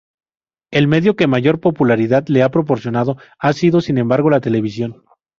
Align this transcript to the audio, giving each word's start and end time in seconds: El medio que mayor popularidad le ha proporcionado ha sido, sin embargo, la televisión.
El 0.71 0.87
medio 0.87 1.15
que 1.15 1.27
mayor 1.27 1.59
popularidad 1.59 2.25
le 2.27 2.41
ha 2.41 2.49
proporcionado 2.49 3.17
ha 3.37 3.53
sido, 3.53 3.81
sin 3.81 3.99
embargo, 3.99 4.31
la 4.31 4.41
televisión. 4.41 5.03